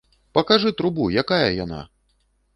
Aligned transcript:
Пакажы 0.37 0.71
трубу, 0.79 1.05
якая 1.23 1.47
яна! 1.63 1.85